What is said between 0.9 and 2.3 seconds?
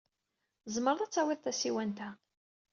ad tawid tasiwant-a.